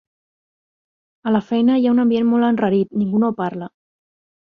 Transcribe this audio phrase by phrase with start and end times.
[1.27, 3.73] A la feina hi ha un ambient molt enrarit: ningú no parla.